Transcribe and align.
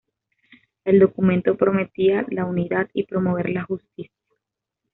El 0.83 0.97
documento 0.97 1.55
prometía 1.55 2.25
la 2.31 2.45
unidad 2.45 2.89
y 2.95 3.03
promover 3.03 3.51
la 3.51 3.65
justicia. 3.65 4.11